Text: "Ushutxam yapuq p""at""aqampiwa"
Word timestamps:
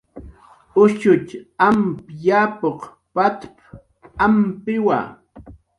"Ushutxam 0.81 1.79
yapuq 2.25 2.79
p""at""aqampiwa" 3.13 4.97